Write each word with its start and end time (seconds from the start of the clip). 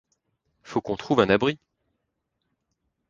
Faut 0.63 0.81
qu’on 0.81 0.97
trouve 0.97 1.19
un 1.19 1.29
abri! 1.29 1.59